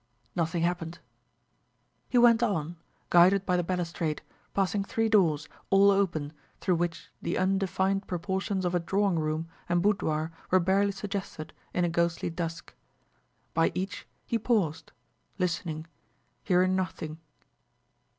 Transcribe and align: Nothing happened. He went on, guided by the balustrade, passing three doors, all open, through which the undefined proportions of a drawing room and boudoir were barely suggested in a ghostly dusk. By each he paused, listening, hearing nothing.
Nothing 0.35 0.63
happened. 0.63 0.97
He 2.09 2.17
went 2.17 2.41
on, 2.41 2.75
guided 3.11 3.45
by 3.45 3.55
the 3.55 3.61
balustrade, 3.63 4.23
passing 4.51 4.83
three 4.83 5.07
doors, 5.09 5.47
all 5.69 5.91
open, 5.91 6.33
through 6.59 6.77
which 6.77 7.11
the 7.21 7.37
undefined 7.37 8.07
proportions 8.07 8.65
of 8.65 8.73
a 8.73 8.79
drawing 8.79 9.19
room 9.19 9.47
and 9.69 9.79
boudoir 9.83 10.31
were 10.49 10.59
barely 10.59 10.91
suggested 10.91 11.53
in 11.71 11.85
a 11.85 11.89
ghostly 11.89 12.31
dusk. 12.31 12.73
By 13.53 13.71
each 13.75 14.07
he 14.25 14.39
paused, 14.39 14.91
listening, 15.37 15.85
hearing 16.41 16.75
nothing. 16.75 17.19